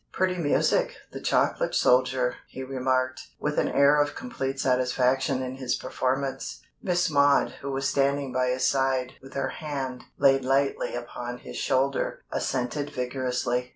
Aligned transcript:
"Pretty 0.11 0.39
music, 0.39 0.95
The 1.11 1.21
Chocolate 1.21 1.75
Soldier," 1.75 2.37
he 2.49 2.63
remarked, 2.63 3.27
with 3.39 3.59
an 3.59 3.67
air 3.69 4.01
of 4.01 4.15
complete 4.15 4.59
satisfaction 4.59 5.43
in 5.43 5.57
his 5.57 5.75
performance. 5.75 6.59
Miss 6.81 7.07
Maud, 7.11 7.51
who 7.61 7.69
was 7.69 7.87
standing 7.87 8.33
by 8.33 8.47
his 8.47 8.67
side 8.67 9.13
with 9.21 9.35
her 9.35 9.49
hand 9.49 10.05
laid 10.17 10.43
lightly 10.43 10.95
upon 10.95 11.37
his 11.37 11.57
shoulder, 11.57 12.23
assented 12.31 12.89
vigorously. 12.89 13.69